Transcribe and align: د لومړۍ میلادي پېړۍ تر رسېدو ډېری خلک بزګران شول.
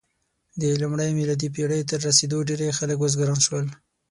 د 0.61 0.63
لومړۍ 0.81 1.09
میلادي 1.17 1.49
پېړۍ 1.55 1.81
تر 1.89 1.99
رسېدو 2.07 2.37
ډېری 2.47 2.69
خلک 2.79 2.97
بزګران 3.03 3.39
شول. 3.45 3.65